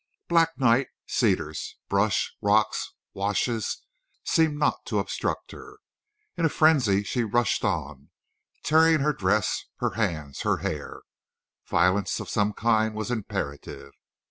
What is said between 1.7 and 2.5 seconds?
brush,